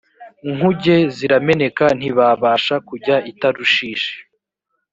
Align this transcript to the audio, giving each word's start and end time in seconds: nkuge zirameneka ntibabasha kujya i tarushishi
nkuge 0.53 0.95
zirameneka 1.15 1.85
ntibabasha 1.99 2.75
kujya 2.87 3.15
i 3.31 3.33
tarushishi 3.39 4.15